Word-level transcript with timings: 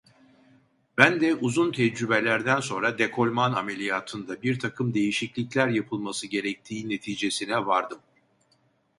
Ben 0.97 1.19
de 1.21 1.33
uzun 1.35 1.71
tecrübelerden 1.71 2.59
sonra 2.59 2.97
dekolman 2.97 3.53
ameliyatında 3.53 4.41
birtakım 4.43 4.93
değişiklikler 4.93 5.67
yapılması 5.67 6.27
gerektiği 6.27 6.89
neticesine 6.89 7.65
vardım. 7.65 7.99